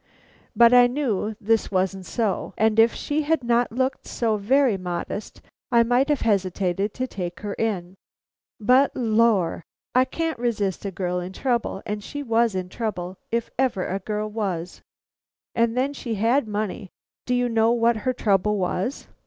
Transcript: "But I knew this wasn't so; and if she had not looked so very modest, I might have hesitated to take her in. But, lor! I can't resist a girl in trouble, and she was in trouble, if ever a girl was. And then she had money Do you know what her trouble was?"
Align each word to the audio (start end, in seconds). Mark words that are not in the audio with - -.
"But 0.55 0.73
I 0.73 0.87
knew 0.87 1.35
this 1.39 1.69
wasn't 1.69 2.07
so; 2.07 2.55
and 2.57 2.79
if 2.79 2.91
she 2.95 3.21
had 3.21 3.43
not 3.43 3.71
looked 3.71 4.07
so 4.07 4.35
very 4.35 4.75
modest, 4.75 5.41
I 5.71 5.83
might 5.83 6.09
have 6.09 6.21
hesitated 6.21 6.95
to 6.95 7.05
take 7.05 7.41
her 7.41 7.53
in. 7.53 7.93
But, 8.59 8.93
lor! 8.95 9.63
I 9.93 10.05
can't 10.05 10.39
resist 10.39 10.85
a 10.85 10.91
girl 10.91 11.19
in 11.19 11.33
trouble, 11.33 11.83
and 11.85 12.03
she 12.03 12.23
was 12.23 12.55
in 12.55 12.67
trouble, 12.67 13.17
if 13.31 13.51
ever 13.59 13.85
a 13.85 13.99
girl 13.99 14.27
was. 14.27 14.81
And 15.53 15.77
then 15.77 15.93
she 15.93 16.15
had 16.15 16.47
money 16.47 16.89
Do 17.27 17.35
you 17.35 17.47
know 17.47 17.69
what 17.71 17.97
her 17.97 18.13
trouble 18.13 18.57
was?" 18.57 19.07